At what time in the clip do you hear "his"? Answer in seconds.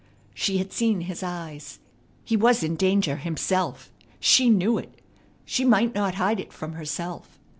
1.01-1.21